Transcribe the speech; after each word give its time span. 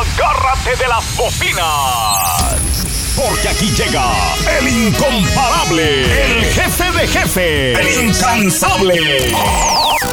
agárrate 0.00 0.76
de 0.76 0.88
las 0.88 1.16
bocinas. 1.16 2.56
Porque 3.16 3.48
aquí 3.48 3.70
llega 3.72 4.04
el 4.58 4.68
incomparable, 4.68 6.38
el 6.38 6.44
jefe 6.46 6.90
de 6.92 7.06
jefe, 7.06 7.72
el 7.72 8.06
incansable. 8.06 9.34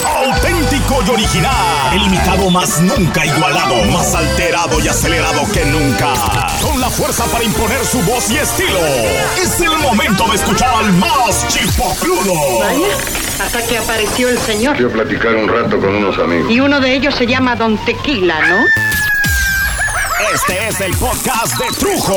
Auténtico 0.03 1.03
y 1.05 1.09
original, 1.09 1.93
el 1.93 2.01
imitado 2.03 2.49
más 2.49 2.81
nunca 2.81 3.25
igualado, 3.25 3.85
más 3.85 4.13
alterado 4.13 4.79
y 4.81 4.87
acelerado 4.89 5.49
que 5.53 5.63
nunca. 5.65 6.13
Con 6.61 6.81
la 6.81 6.89
fuerza 6.89 7.25
para 7.25 7.45
imponer 7.45 7.85
su 7.85 8.01
voz 8.01 8.29
y 8.29 8.37
estilo. 8.37 8.79
Es 9.41 9.61
el 9.61 9.77
momento 9.77 10.27
de 10.27 10.35
escuchar 10.35 10.73
al 10.73 10.91
más 10.93 11.47
chipocludo. 11.47 12.33
Vaya, 12.59 12.87
hasta 13.41 13.65
que 13.65 13.77
apareció 13.77 14.27
el 14.27 14.39
señor. 14.39 14.75
Quiero 14.75 14.91
platicar 14.91 15.33
un 15.35 15.47
rato 15.47 15.79
con 15.79 15.95
unos 15.95 16.17
amigos. 16.17 16.51
Y 16.51 16.59
uno 16.59 16.81
de 16.81 16.93
ellos 16.93 17.15
se 17.15 17.25
llama 17.25 17.55
Don 17.55 17.77
Tequila, 17.85 18.41
¿no? 18.47 18.65
Este 20.49 20.67
es 20.69 20.79
el 20.79 20.95
podcast 20.95 21.57
de 21.57 21.65
Trujo. 21.77 22.15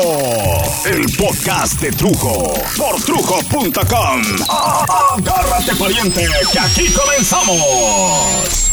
El 0.85 1.01
podcast 1.17 1.81
de 1.81 1.91
Trujo. 1.91 2.53
Por 2.77 3.01
trujo.com. 3.01 4.21
Agárrate, 5.17 5.75
pariente, 5.75 6.25
que 6.53 6.59
aquí 6.59 6.87
comenzamos. 6.93 8.71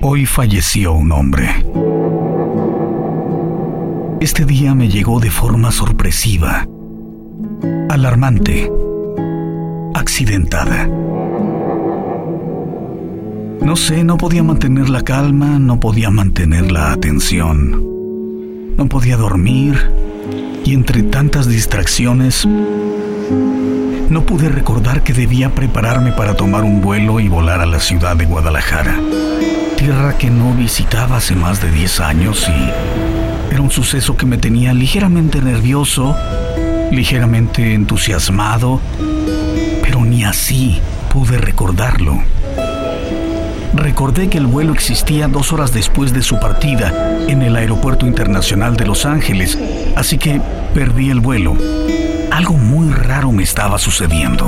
Hoy 0.00 0.26
falleció 0.26 0.92
un 0.92 1.10
hombre. 1.10 1.64
Este 4.24 4.46
día 4.46 4.74
me 4.74 4.88
llegó 4.88 5.20
de 5.20 5.30
forma 5.30 5.70
sorpresiva, 5.70 6.66
alarmante, 7.90 8.72
accidentada. 9.92 10.86
No 13.60 13.76
sé, 13.76 14.02
no 14.02 14.16
podía 14.16 14.42
mantener 14.42 14.88
la 14.88 15.02
calma, 15.02 15.58
no 15.58 15.78
podía 15.78 16.08
mantener 16.08 16.72
la 16.72 16.92
atención, 16.92 17.84
no 18.78 18.86
podía 18.86 19.18
dormir 19.18 19.90
y 20.64 20.72
entre 20.72 21.02
tantas 21.02 21.46
distracciones 21.46 22.46
no 24.08 24.22
pude 24.24 24.48
recordar 24.48 25.02
que 25.02 25.12
debía 25.12 25.54
prepararme 25.54 26.12
para 26.12 26.34
tomar 26.34 26.64
un 26.64 26.80
vuelo 26.80 27.20
y 27.20 27.28
volar 27.28 27.60
a 27.60 27.66
la 27.66 27.78
ciudad 27.78 28.16
de 28.16 28.24
Guadalajara, 28.24 28.98
tierra 29.76 30.16
que 30.16 30.30
no 30.30 30.54
visitaba 30.54 31.18
hace 31.18 31.36
más 31.36 31.60
de 31.60 31.70
10 31.70 32.00
años 32.00 32.48
y 32.48 33.13
era 33.50 33.60
un 33.60 33.70
suceso 33.70 34.16
que 34.16 34.26
me 34.26 34.38
tenía 34.38 34.72
ligeramente 34.74 35.40
nervioso, 35.40 36.16
ligeramente 36.90 37.74
entusiasmado, 37.74 38.80
pero 39.82 40.04
ni 40.04 40.24
así 40.24 40.80
pude 41.12 41.38
recordarlo. 41.38 42.22
Recordé 43.74 44.28
que 44.28 44.38
el 44.38 44.46
vuelo 44.46 44.72
existía 44.72 45.26
dos 45.28 45.52
horas 45.52 45.72
después 45.72 46.12
de 46.12 46.22
su 46.22 46.38
partida 46.38 47.18
en 47.28 47.42
el 47.42 47.56
Aeropuerto 47.56 48.06
Internacional 48.06 48.76
de 48.76 48.86
Los 48.86 49.04
Ángeles, 49.04 49.58
así 49.96 50.16
que 50.16 50.40
perdí 50.74 51.10
el 51.10 51.20
vuelo. 51.20 51.56
Algo 52.30 52.54
muy 52.54 52.92
raro 52.92 53.32
me 53.32 53.42
estaba 53.42 53.78
sucediendo. 53.78 54.46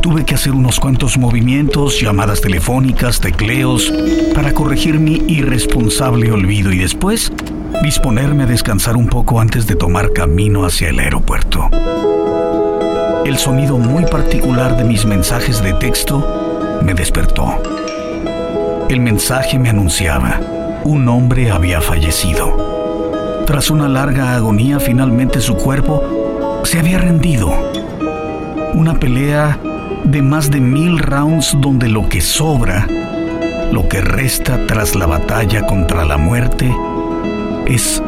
Tuve 0.00 0.24
que 0.24 0.34
hacer 0.34 0.52
unos 0.52 0.80
cuantos 0.80 1.16
movimientos, 1.16 2.00
llamadas 2.00 2.40
telefónicas, 2.40 3.20
tecleos, 3.20 3.92
para 4.34 4.52
corregir 4.52 4.98
mi 4.98 5.22
irresponsable 5.28 6.32
olvido 6.32 6.72
y 6.72 6.78
después 6.78 7.32
disponerme 7.82 8.44
a 8.44 8.46
descansar 8.46 8.96
un 8.96 9.08
poco 9.08 9.40
antes 9.40 9.66
de 9.66 9.76
tomar 9.76 10.12
camino 10.12 10.64
hacia 10.64 10.90
el 10.90 10.98
aeropuerto. 10.98 11.68
El 13.24 13.38
sonido 13.38 13.78
muy 13.78 14.04
particular 14.04 14.76
de 14.76 14.84
mis 14.84 15.06
mensajes 15.06 15.62
de 15.62 15.72
texto 15.74 16.78
me 16.82 16.94
despertó. 16.94 17.62
El 18.88 19.00
mensaje 19.00 19.58
me 19.58 19.70
anunciaba, 19.70 20.40
un 20.84 21.08
hombre 21.08 21.50
había 21.50 21.80
fallecido. 21.80 23.42
Tras 23.46 23.70
una 23.70 23.88
larga 23.88 24.34
agonía, 24.34 24.80
finalmente 24.80 25.40
su 25.40 25.56
cuerpo 25.56 26.60
se 26.64 26.78
había 26.78 26.98
rendido. 26.98 27.52
Una 28.74 28.98
pelea 28.98 29.58
de 30.04 30.22
más 30.22 30.50
de 30.50 30.60
mil 30.60 30.98
rounds 30.98 31.56
donde 31.60 31.88
lo 31.88 32.08
que 32.08 32.20
sobra, 32.20 32.86
lo 33.70 33.88
que 33.88 34.00
resta 34.00 34.66
tras 34.66 34.94
la 34.94 35.06
batalla 35.06 35.66
contra 35.66 36.04
la 36.04 36.18
muerte, 36.18 36.74
es 37.66 38.02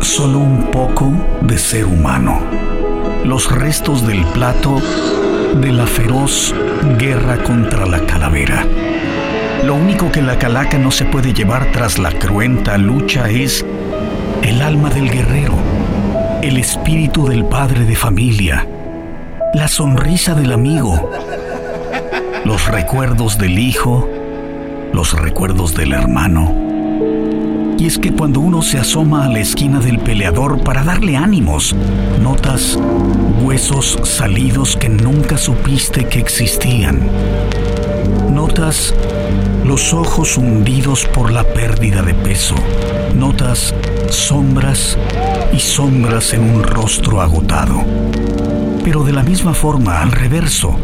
solo 0.00 0.38
un 0.38 0.70
poco 0.70 1.12
de 1.42 1.58
ser 1.58 1.84
humano. 1.84 2.40
Los 3.24 3.50
restos 3.50 4.06
del 4.06 4.24
plato 4.26 4.80
de 5.60 5.72
la 5.72 5.86
feroz 5.86 6.54
guerra 6.98 7.42
contra 7.42 7.86
la 7.86 8.00
calavera. 8.06 8.64
Lo 9.64 9.74
único 9.74 10.10
que 10.10 10.22
la 10.22 10.38
calaca 10.38 10.78
no 10.78 10.90
se 10.90 11.04
puede 11.04 11.32
llevar 11.32 11.70
tras 11.72 11.98
la 11.98 12.12
cruenta 12.12 12.78
lucha 12.78 13.28
es 13.28 13.64
el 14.42 14.62
alma 14.62 14.88
del 14.90 15.10
guerrero, 15.10 15.54
el 16.42 16.56
espíritu 16.56 17.28
del 17.28 17.44
padre 17.44 17.84
de 17.84 17.96
familia, 17.96 18.66
la 19.52 19.68
sonrisa 19.68 20.34
del 20.34 20.52
amigo, 20.52 21.10
los 22.44 22.66
recuerdos 22.68 23.36
del 23.36 23.58
hijo, 23.58 24.08
los 24.92 25.12
recuerdos 25.12 25.74
del 25.74 25.92
hermano. 25.92 26.69
Y 27.80 27.86
es 27.86 27.96
que 27.96 28.12
cuando 28.12 28.40
uno 28.40 28.60
se 28.60 28.76
asoma 28.76 29.24
a 29.24 29.28
la 29.30 29.38
esquina 29.38 29.80
del 29.80 30.00
peleador 30.00 30.62
para 30.62 30.84
darle 30.84 31.16
ánimos, 31.16 31.74
notas 32.20 32.78
huesos 33.42 33.98
salidos 34.04 34.76
que 34.76 34.90
nunca 34.90 35.38
supiste 35.38 36.04
que 36.04 36.18
existían. 36.18 37.00
Notas 38.30 38.94
los 39.64 39.94
ojos 39.94 40.36
hundidos 40.36 41.06
por 41.06 41.32
la 41.32 41.42
pérdida 41.42 42.02
de 42.02 42.12
peso. 42.12 42.54
Notas 43.16 43.74
sombras 44.10 44.98
y 45.50 45.58
sombras 45.58 46.34
en 46.34 46.42
un 46.42 46.62
rostro 46.62 47.22
agotado. 47.22 47.82
Pero 48.84 49.04
de 49.04 49.14
la 49.14 49.22
misma 49.22 49.54
forma, 49.54 50.02
al 50.02 50.12
reverso, 50.12 50.76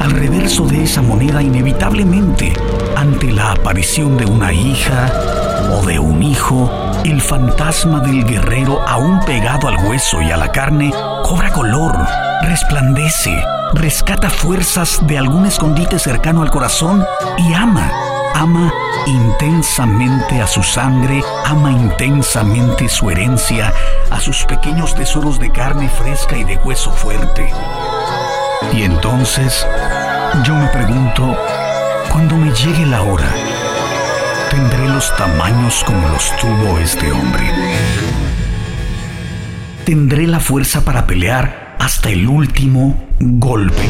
al 0.00 0.10
reverso 0.10 0.66
de 0.66 0.82
esa 0.82 1.00
moneda 1.00 1.44
inevitablemente, 1.44 2.54
ante 2.96 3.30
la 3.30 3.52
aparición 3.52 4.16
de 4.16 4.26
una 4.26 4.52
hija 4.52 5.47
o 5.70 5.82
de 5.84 5.98
un 5.98 6.22
hijo, 6.22 6.70
el 7.04 7.20
fantasma 7.20 8.00
del 8.00 8.24
guerrero 8.24 8.80
aún 8.86 9.20
pegado 9.20 9.68
al 9.68 9.76
hueso 9.86 10.20
y 10.22 10.30
a 10.30 10.36
la 10.36 10.50
carne 10.50 10.92
cobra 11.24 11.52
color, 11.52 11.96
resplandece, 12.42 13.42
rescata 13.74 14.30
fuerzas 14.30 14.98
de 15.02 15.18
algún 15.18 15.46
escondite 15.46 15.98
cercano 15.98 16.42
al 16.42 16.50
corazón 16.50 17.04
y 17.36 17.52
ama, 17.54 17.90
ama 18.34 18.72
intensamente 19.06 20.40
a 20.40 20.46
su 20.46 20.62
sangre, 20.62 21.22
ama 21.44 21.70
intensamente 21.70 22.88
su 22.88 23.10
herencia, 23.10 23.72
a 24.10 24.20
sus 24.20 24.44
pequeños 24.44 24.94
tesoros 24.94 25.38
de 25.38 25.50
carne 25.50 25.88
fresca 25.88 26.36
y 26.36 26.44
de 26.44 26.56
hueso 26.56 26.90
fuerte. 26.92 27.50
Y 28.72 28.82
entonces, 28.82 29.66
yo 30.44 30.54
me 30.54 30.66
pregunto, 30.68 31.36
cuando 32.10 32.36
me 32.36 32.50
llegue 32.52 32.86
la 32.86 33.02
hora, 33.02 33.28
¿tendré 34.50 34.88
los 34.88 35.14
tamaños 35.16 35.84
como 35.84 36.08
los 36.08 36.34
tuvo 36.36 36.78
este 36.78 37.10
hombre? 37.12 37.44
¿Tendré 39.84 40.26
la 40.26 40.40
fuerza 40.40 40.84
para 40.84 41.06
pelear 41.06 41.76
hasta 41.78 42.10
el 42.10 42.26
último 42.26 42.96
golpe? 43.20 43.82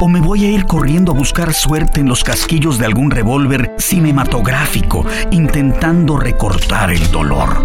¿O 0.00 0.08
me 0.08 0.20
voy 0.20 0.44
a 0.44 0.50
ir 0.50 0.66
corriendo 0.66 1.12
a 1.12 1.14
buscar 1.14 1.54
suerte 1.54 2.00
en 2.00 2.08
los 2.08 2.24
casquillos 2.24 2.78
de 2.78 2.86
algún 2.86 3.10
revólver 3.10 3.72
cinematográfico 3.78 5.06
intentando 5.30 6.16
recortar 6.16 6.90
el 6.90 7.10
dolor? 7.12 7.64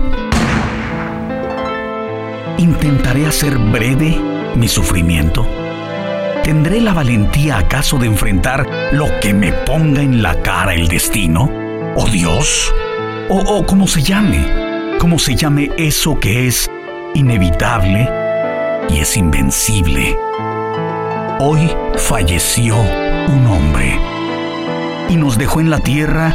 ¿Intentaré 2.59 3.25
hacer 3.25 3.57
breve 3.57 4.19
mi 4.55 4.67
sufrimiento? 4.67 5.66
¿Tendré 6.47 6.79
la 6.79 6.93
valentía 6.93 7.57
acaso 7.57 7.97
de 7.97 8.07
enfrentar 8.07 8.65
lo 8.93 9.07
que 9.19 9.33
me 9.33 9.51
ponga 9.51 10.01
en 10.01 10.23
la 10.23 10.41
cara 10.41 10.73
el 10.73 10.87
destino? 10.87 11.51
¿O 11.93 12.07
Dios? 12.07 12.73
¿O, 13.27 13.35
o 13.35 13.65
como 13.65 13.85
se 13.85 14.01
llame? 14.01 14.97
¿Cómo 14.97 15.19
se 15.19 15.35
llame 15.35 15.69
eso 15.75 16.17
que 16.21 16.47
es 16.47 16.71
inevitable 17.15 18.09
y 18.89 18.99
es 18.99 19.17
invencible? 19.17 20.15
Hoy 21.41 21.69
falleció 21.97 22.77
un 22.77 23.45
hombre 23.45 23.99
y 25.09 25.17
nos 25.17 25.37
dejó 25.37 25.59
en 25.59 25.69
la 25.69 25.79
tierra 25.79 26.33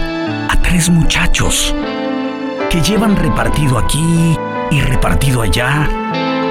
a 0.50 0.60
tres 0.60 0.90
muchachos 0.90 1.74
que 2.68 2.82
llevan 2.82 3.16
repartido 3.16 3.78
aquí 3.78 4.36
y 4.70 4.80
repartido 4.82 5.40
allá 5.40 5.88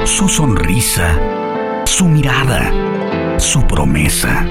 su 0.05 0.27
sonrisa, 0.27 1.15
su 1.85 2.07
mirada, 2.07 2.71
su 3.41 3.61
promesa, 3.63 4.45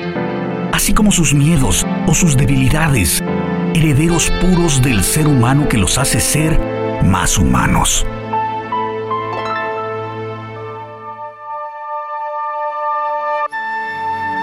así 0.72 0.92
como 0.92 1.12
sus 1.12 1.32
miedos 1.32 1.87
o 2.06 2.14
sus 2.14 2.37
debilidades, 2.37 3.22
herederos 3.75 4.31
puros 4.40 4.82
del 4.82 5.04
ser 5.04 5.26
humano 5.28 5.69
que 5.69 5.78
los 5.78 5.96
hace 5.96 6.20
ser 6.20 6.58
más 7.04 7.38
humanos. 7.38 8.04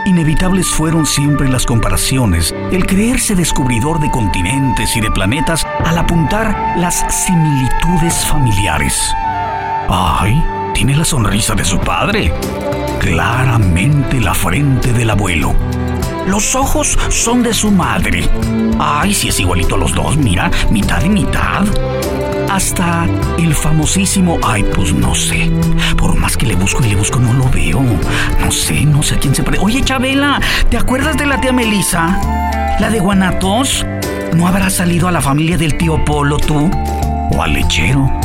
Inevitables 0.06 0.68
fueron 0.70 1.06
siempre 1.06 1.50
las 1.50 1.66
comparaciones, 1.66 2.56
el 2.72 2.86
creerse 2.86 3.36
descubridor 3.36 4.00
de 4.00 4.10
continentes 4.10 4.96
y 4.96 5.02
de 5.02 5.12
planetas 5.12 5.66
al 5.84 5.98
apuntar 5.98 6.78
las 6.78 7.04
similitudes 7.14 8.26
familiares. 8.26 8.98
¡Ay! 9.90 10.42
Tiene 10.74 10.96
la 10.96 11.04
sonrisa 11.04 11.54
de 11.56 11.66
su 11.66 11.80
padre. 11.80 12.32
Claramente 13.00 14.20
la 14.20 14.34
frente 14.34 14.94
del 14.94 15.10
abuelo. 15.10 15.56
Los 16.28 16.56
ojos 16.56 16.98
son 17.10 17.44
de 17.44 17.54
su 17.54 17.72
madre. 17.72 18.30
Ay, 18.80 19.14
si 19.14 19.30
es 19.30 19.40
igualito 19.40 19.76
a 19.76 19.78
los 19.78 19.94
dos, 19.94 20.18
mira, 20.18 20.52
mitad 20.70 21.04
y 21.04 21.10
mitad 21.10 21.66
hasta 22.50 23.06
el 23.38 23.54
famosísimo, 23.54 24.40
ay, 24.44 24.64
pues 24.76 24.92
no 24.92 25.14
sé. 25.14 25.52
Por 25.96 26.16
más 26.16 26.36
que 26.36 26.48
le 26.48 26.56
busco 26.56 26.84
y 26.84 26.90
le 26.90 26.96
busco, 26.96 27.20
no 27.20 27.34
lo 27.34 27.48
veo. 27.50 27.82
No 27.82 28.52
sé, 28.52 28.84
no 28.84 29.04
sé 29.04 29.16
a 29.16 29.20
quién 29.20 29.36
se 29.36 29.44
parece. 29.44 29.64
Oye, 29.64 29.84
Chabela, 29.84 30.42
¿te 30.70 30.78
acuerdas 30.78 31.18
de 31.18 31.28
la 31.28 31.40
tía 31.40 31.52
Melisa? 31.52 32.20
¿La 32.80 32.90
de 32.90 33.00
Guanatos? 33.00 33.86
¿No 34.34 34.48
habrá 34.48 34.72
salido 34.72 35.08
a 35.08 35.12
la 35.12 35.22
familia 35.22 35.58
del 35.58 35.78
tío 35.78 36.04
Polo 36.04 36.38
tú? 36.38 36.72
¿O 37.32 37.44
al 37.44 37.54
lechero? 37.54 38.17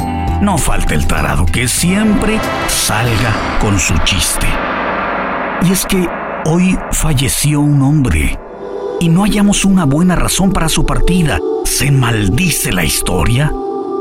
No 0.43 0.59
falta 0.59 0.95
el 0.95 1.07
tarado 1.07 1.47
que 1.47 1.69
siempre 1.69 2.39
salga 2.69 3.33
con 3.61 3.79
su 3.79 3.97
chiste. 4.05 4.47
Y 5.63 5.73
es 5.73 5.87
que 5.87 6.07
hoy 6.45 6.77
falleció 6.91 7.61
un 7.61 7.81
hombre 7.81 8.39
y 9.01 9.09
no 9.09 9.23
hallamos 9.23 9.65
una 9.65 9.87
buena 9.87 10.17
razón 10.17 10.53
para 10.53 10.69
su 10.69 10.85
partida. 10.85 11.39
¿Se 11.65 11.91
maldice 11.91 12.73
la 12.73 12.85
historia? 12.85 13.51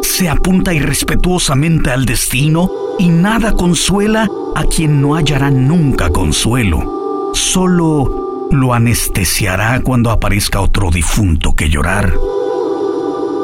se 0.01 0.29
apunta 0.29 0.73
irrespetuosamente 0.73 1.91
al 1.91 2.05
destino 2.05 2.69
y 2.99 3.09
nada 3.09 3.53
consuela 3.53 4.27
a 4.55 4.63
quien 4.63 5.01
no 5.01 5.15
hallará 5.15 5.49
nunca 5.49 6.09
consuelo. 6.09 7.31
Solo 7.33 8.49
lo 8.51 8.73
anestesiará 8.73 9.79
cuando 9.81 10.11
aparezca 10.11 10.59
otro 10.59 10.91
difunto 10.91 11.53
que 11.53 11.69
llorar. 11.69 12.13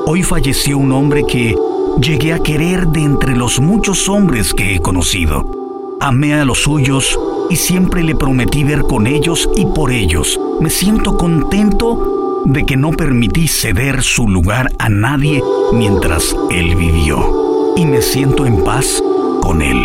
Hoy 0.06 0.24
falleció 0.24 0.78
un 0.78 0.92
hombre 0.92 1.26
que 1.26 1.56
llegué 2.01 2.34
a 2.34 2.39
querer 2.39 2.88
de 2.88 3.04
entre 3.04 3.36
los 3.36 3.60
muchos 3.60 4.10
hombres 4.10 4.54
que 4.54 4.75
he 4.75 4.80
conocido. 4.80 5.98
Amé 6.00 6.36
a 6.36 6.45
los 6.45 6.63
suyos 6.63 7.19
y 7.50 7.56
siempre 7.56 8.04
le 8.04 8.16
prometí 8.16 8.63
ver 8.63 8.84
con 8.84 9.07
ellos 9.07 9.50
y 9.56 9.66
por 9.66 9.92
ellos. 9.92 10.39
Me 10.60 10.69
siento 10.69 11.18
contento 11.18 12.44
de 12.45 12.66
que 12.66 12.78
no 12.78 12.92
permití 12.92 13.48
ceder 13.48 14.04
su 14.04 14.28
lugar 14.28 14.72
a 14.80 14.89
nadie 14.89 15.42
mientras 15.74 16.36
él 16.51 16.75
vivió. 16.75 17.74
Y 17.75 17.86
me 17.86 18.01
siento 18.01 18.45
en 18.45 18.63
paz 18.63 19.04
con 19.42 19.62
él. 19.62 19.84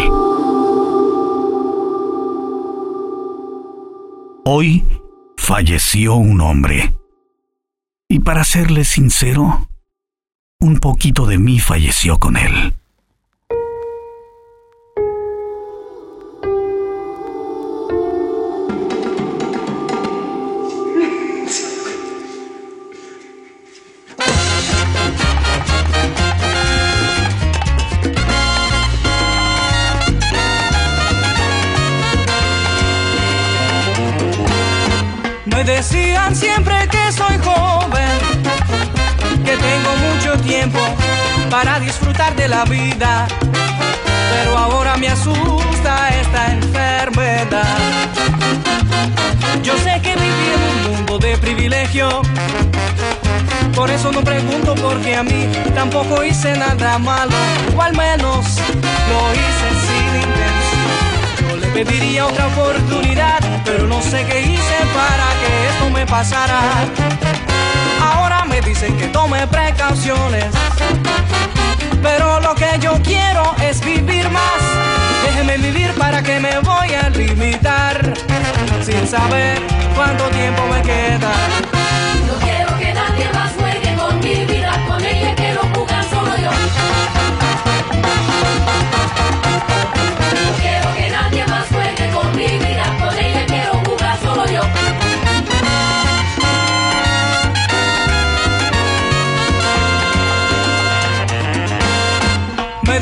Hoy 4.45 4.85
falleció 5.37 6.17
un 6.17 6.41
hombre. 6.41 6.95
Y 8.09 8.21
para 8.21 8.45
serle 8.45 8.85
sincero, 8.85 9.67
un 10.63 10.77
poquito 10.77 11.27
de 11.27 11.39
mí 11.39 11.59
falleció 11.59 12.19
con 12.19 12.37
él. 12.37 12.73
decían 35.65 36.35
siempre 36.35 36.75
que 36.91 37.13
soy 37.13 37.32
que 39.53 39.59
tengo 39.59 39.97
mucho 39.97 40.43
tiempo 40.43 40.79
para 41.51 41.79
disfrutar 41.79 42.35
de 42.37 42.49
la 42.49 42.65
vida, 42.65 43.27
pero 44.33 44.57
ahora 44.57 44.97
me 44.97 45.09
asusta 45.09 46.09
esta 46.21 46.53
enfermedad. 46.53 47.77
Yo 49.63 49.77
sé 49.79 50.01
que 50.03 50.15
viví 50.15 50.47
en 50.55 50.63
un 50.63 50.97
mundo 50.97 51.19
de 51.19 51.37
privilegio, 51.37 52.23
por 53.75 53.91
eso 53.91 54.11
no 54.11 54.23
pregunto 54.23 54.75
porque 54.75 55.17
a 55.17 55.23
mí 55.23 55.49
tampoco 55.75 56.25
hice 56.25 56.57
nada 56.57 56.99
malo, 56.99 57.37
o 57.77 57.83
al 57.83 57.95
menos 57.95 58.47
lo 59.11 59.21
hice 59.35 59.69
sin 59.85 60.15
intención. 60.23 61.51
Yo 61.51 61.57
le 61.57 61.85
pediría 61.85 62.27
otra 62.27 62.47
oportunidad, 62.47 63.41
pero 63.67 63.87
no 63.87 64.01
sé 64.01 64.25
qué 64.25 64.41
hice 64.41 64.79
para 64.95 65.29
que 65.41 65.69
esto 65.69 65.91
me 65.91 66.07
pasara. 66.07 66.61
Me 68.53 68.61
dicen 68.61 68.95
que 68.99 69.09
tome 69.09 69.47
precauciones, 69.47 70.45
pero 72.03 72.39
lo 72.41 72.55
que 72.55 72.79
yo 72.81 73.01
quiero 73.03 73.55
es 73.63 73.83
vivir 73.83 74.29
más. 74.29 74.61
Déjeme 75.25 75.57
vivir 75.57 75.91
para 75.95 76.23
que 76.23 76.39
me 76.39 76.59
voy 76.59 76.93
a 76.93 77.09
limitar, 77.09 78.13
sin 78.85 79.09
saber 79.09 79.59
cuánto 79.97 80.25
tiempo 80.25 80.67
me 80.67 80.83
queda. 80.83 81.33
No 82.27 82.35
quiero 82.45 82.77
que 82.79 82.93
más 83.33 83.53
juegue 83.59 83.72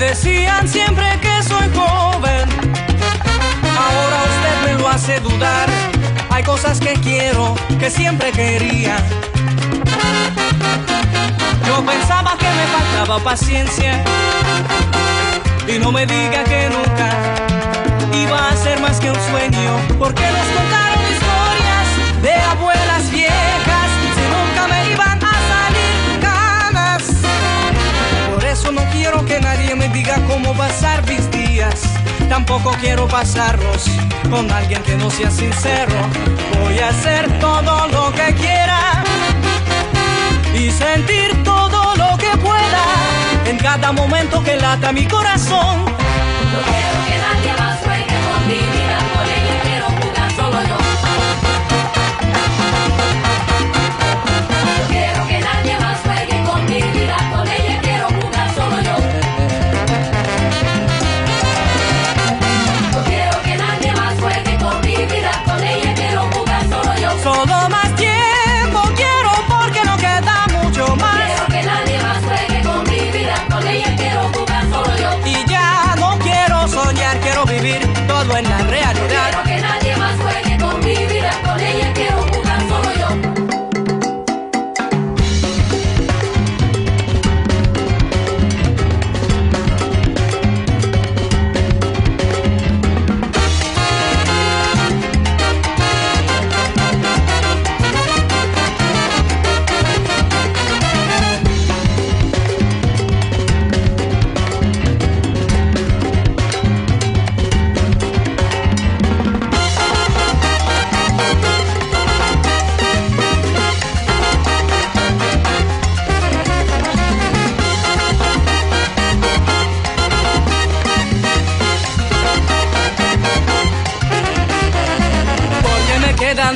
decían 0.00 0.66
siempre 0.66 1.06
que 1.20 1.42
soy 1.42 1.68
joven, 1.74 2.48
ahora 3.78 4.18
usted 4.32 4.56
me 4.64 4.80
lo 4.80 4.88
hace 4.88 5.20
dudar. 5.20 5.68
Hay 6.30 6.42
cosas 6.42 6.80
que 6.80 6.94
quiero, 6.94 7.54
que 7.78 7.90
siempre 7.90 8.32
quería. 8.32 8.96
Yo 11.66 11.84
pensaba 11.84 12.36
que 12.38 12.46
me 12.46 12.66
faltaba 12.66 13.22
paciencia 13.22 14.02
y 15.68 15.78
no 15.78 15.92
me 15.92 16.06
diga 16.06 16.44
que 16.44 16.70
nunca 16.70 17.10
iba 18.14 18.48
a 18.48 18.56
ser 18.56 18.80
más 18.80 18.98
que 18.98 19.10
un 19.10 19.20
sueño, 19.30 19.72
porque 19.98 20.22
nos 20.22 20.46
contaron 20.56 21.02
historias 21.12 22.22
de 22.22 22.32
abuelas 22.32 22.69
pasar 30.54 31.06
mis 31.06 31.30
días. 31.30 31.82
Tampoco 32.28 32.70
quiero 32.80 33.06
pasarlos 33.08 33.86
con 34.30 34.50
alguien 34.50 34.82
que 34.82 34.96
no 34.96 35.10
sea 35.10 35.30
sincero. 35.30 35.94
Voy 36.62 36.78
a 36.78 36.88
hacer 36.88 37.38
todo 37.40 37.88
lo 37.88 38.12
que 38.12 38.34
quiera 38.34 39.04
y 40.54 40.70
sentir 40.70 41.42
todo 41.42 41.96
lo 41.96 42.16
que 42.16 42.36
pueda 42.38 42.84
en 43.46 43.58
cada 43.58 43.92
momento 43.92 44.42
que 44.42 44.56
lata 44.56 44.92
mi 44.92 45.06
corazón. 45.06 45.84
No 45.84 46.60
quiero 46.70 46.98
que 47.06 47.16
nadie 47.18 47.52
más 47.58 47.78
juegue 47.80 48.06
con 48.06 48.46
mi 48.46 48.54
vida, 48.54 48.98
solo 67.22 67.59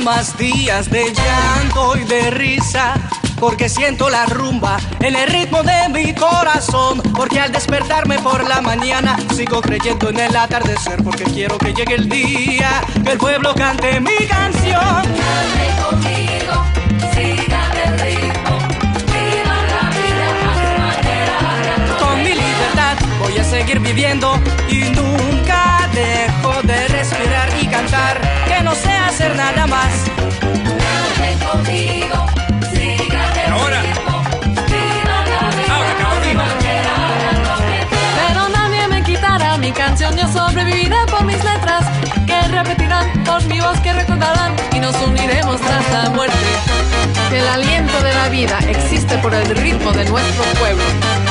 más 0.05 0.37
días 0.37 0.91
de 0.91 1.11
llanto 1.11 1.97
y 1.97 2.03
de 2.03 2.29
risa. 2.29 2.93
Porque 3.39 3.67
siento 3.67 4.07
la 4.09 4.27
rumba 4.27 4.77
en 4.99 5.15
el 5.15 5.27
ritmo 5.27 5.63
de 5.63 5.89
mi 5.89 6.13
corazón. 6.13 7.01
Porque 7.15 7.39
al 7.39 7.51
despertarme 7.51 8.19
por 8.19 8.47
la 8.47 8.61
mañana 8.61 9.17
sigo 9.35 9.61
creyendo 9.61 10.09
en 10.09 10.19
el 10.19 10.35
atardecer. 10.35 11.03
Porque 11.03 11.23
quiero 11.23 11.57
que 11.57 11.73
llegue 11.73 11.95
el 11.95 12.07
día 12.07 12.83
que 13.03 13.13
el 13.13 13.17
pueblo 13.17 13.55
cante 13.55 13.99
mi 13.99 14.15
canción. 14.27 14.79
Cante 14.79 15.67
conmigo, 15.83 16.63
siga 17.15 17.61
el 17.85 17.99
ritmo, 17.99 18.59
viva 19.11 19.57
la 19.73 19.89
vida 19.89 20.27
a 20.39 20.53
su 20.61 20.69
manera. 20.81 21.97
Con 21.99 22.17
mi 22.19 22.29
libertad 22.29 22.95
voy 23.19 23.37
a 23.39 23.43
seguir 23.43 23.79
viviendo 23.79 24.39
y 24.69 24.81
nunca 24.91 25.89
dejo 25.93 26.61
de 26.61 26.87
respirar 26.89 27.54
cantar. 27.75 28.21
Que 28.47 28.61
no 28.63 28.73
sé 28.73 28.91
hacer 28.91 29.35
nada 29.35 29.67
más. 29.67 29.91
Conmigo, 31.51 32.25
Ahora. 33.51 33.81
Pero 38.17 38.49
nadie 38.49 38.87
me 38.87 39.03
quitará 39.03 39.57
mi 39.57 39.71
canción, 39.71 40.15
yo 40.17 40.27
sobreviviré 40.27 40.97
por 41.09 41.23
mis 41.23 41.41
letras, 41.43 41.85
que 42.25 42.41
repetirán 42.47 43.23
por 43.23 43.43
mi 43.45 43.59
voz 43.59 43.79
que 43.79 43.93
recordarán 43.93 44.53
y 44.73 44.79
nos 44.79 44.95
uniremos 45.01 45.59
tras 45.61 45.91
la 45.91 46.09
muerte. 46.09 46.47
El 47.31 47.47
aliento 47.47 47.97
de 48.01 48.13
la 48.13 48.29
vida 48.29 48.57
existe 48.67 49.17
por 49.19 49.33
el 49.33 49.47
ritmo 49.55 49.91
de 49.91 50.05
nuestro 50.05 50.43
pueblo. 50.59 51.24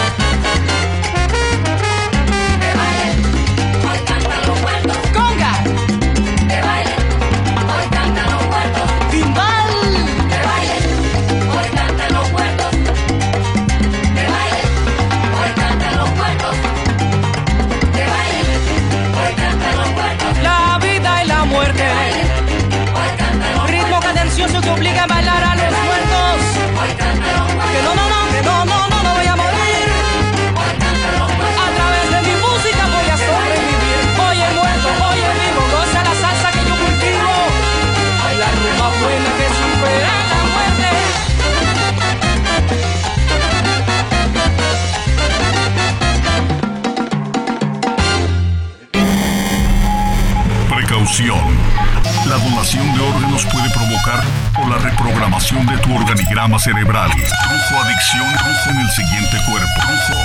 Órganos 53.24 53.46
puede 53.46 53.70
provocar 53.70 54.22
o 54.62 54.68
la 54.68 54.76
reprogramación 54.78 55.64
de 55.66 55.78
tu 55.78 55.94
organigrama 55.94 56.58
cerebral. 56.58 57.10
Trujo 57.10 57.82
Adicción 57.82 58.26
Trujo 58.34 58.70
en 58.70 58.78
el 58.78 58.90
siguiente 58.90 59.36
cuerpo. 59.46 59.80
Trujo. 59.80 60.20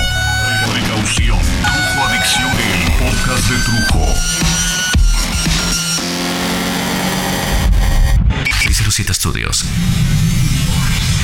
Precaución. 0.70 1.38
Trujo 1.38 2.06
Adicción 2.06 2.50
el 2.50 2.92
podcast 2.98 3.48
de 3.48 3.56
Trujo. 3.64 4.06
607 8.60 9.14
Studios. 9.14 9.64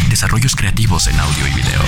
Desarrollos 0.08 0.56
creativos 0.56 1.06
en 1.08 1.20
audio 1.20 1.46
y 1.46 1.50
video. 1.52 1.82